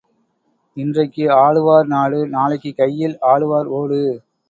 [0.77, 4.01] இன்றைக்கு ஆளுவார் நாடு நாளைக்குக் கையில் ஆளுவார் ஓடு.